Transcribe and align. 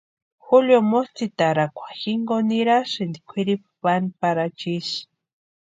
Julio 0.45 0.79
motsitarakwa 0.91 1.87
jinkoni 2.01 2.45
nirasïnti 2.51 3.19
kwʼiripuni 3.29 3.77
pani 3.81 4.07
Parachu 4.19 4.67
isï. 4.77 4.99